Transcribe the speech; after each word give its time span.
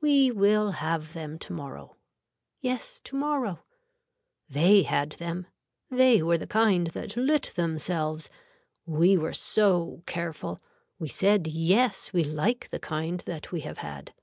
We 0.00 0.30
will 0.30 0.70
have 0.78 1.12
them 1.12 1.40
to 1.40 1.52
morrow. 1.52 1.96
Yes 2.60 3.00
tomorrow. 3.02 3.64
They 4.48 4.82
had 4.84 5.10
them. 5.18 5.48
They 5.90 6.22
were 6.22 6.38
the 6.38 6.46
kind 6.46 6.86
that 6.86 7.16
lit 7.16 7.50
themselves. 7.56 8.30
We 8.86 9.16
were 9.16 9.32
so 9.34 10.04
careful. 10.06 10.62
We 11.00 11.08
said 11.08 11.48
yes 11.48 12.12
we 12.12 12.22
like 12.22 12.70
the 12.70 12.78
kind 12.78 13.24
that 13.26 13.50
we 13.50 13.62
have 13.62 13.78
had. 13.78 14.14